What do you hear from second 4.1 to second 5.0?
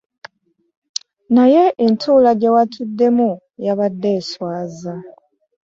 eswaza.